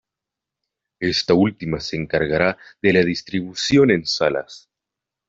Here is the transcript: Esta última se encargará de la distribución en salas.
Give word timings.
Esta 0.99 1.35
última 1.35 1.79
se 1.79 1.95
encargará 1.95 2.57
de 2.81 2.91
la 2.91 3.03
distribución 3.03 3.91
en 3.91 4.07
salas. 4.07 4.67